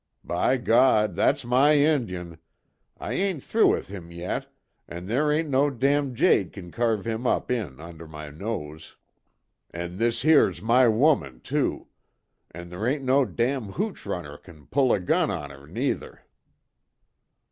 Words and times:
"By 0.23 0.57
God, 0.57 1.13
that's 1.15 1.45
my 1.45 1.73
Injun! 1.73 2.39
I 2.99 3.13
ain't 3.13 3.43
through 3.43 3.67
with 3.67 3.89
him, 3.89 4.09
yet, 4.11 4.47
an' 4.87 5.05
there 5.05 5.31
ain't 5.31 5.47
no 5.49 5.69
damn 5.69 6.15
jade 6.15 6.53
kin 6.53 6.71
carve 6.71 7.05
him 7.05 7.27
up 7.27 7.51
in 7.51 7.79
under 7.79 8.07
my 8.07 8.31
nose." 8.31 8.95
"An' 9.69 9.97
this 9.99 10.23
here's 10.23 10.59
my 10.59 10.87
woman, 10.87 11.39
too. 11.41 11.85
An' 12.49 12.69
there 12.69 12.87
ain't 12.87 13.03
no 13.03 13.25
damn 13.25 13.73
hooch 13.73 14.07
runner 14.07 14.39
kin 14.39 14.65
pull 14.65 14.91
a 14.91 14.99
gun 14.99 15.29
on 15.29 15.51
her, 15.51 15.67
neither!" 15.67 16.25